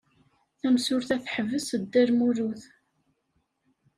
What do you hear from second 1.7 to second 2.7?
Dda Lmulud.